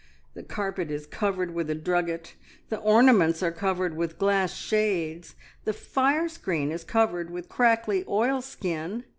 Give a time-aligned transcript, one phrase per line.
[0.33, 2.33] The carpet is covered with a drugget,
[2.69, 9.03] the ornaments are covered with glass shades, the fire screen is covered with crackly oilskin.